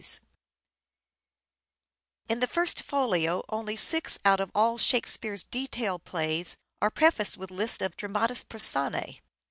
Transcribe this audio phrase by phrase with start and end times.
[0.01, 0.21] Un Shake
[2.29, 7.51] In the First Folio only six, out of all Shakespeare's details*0 plavs» are prefaced with
[7.51, 9.21] lists of dramatis personae.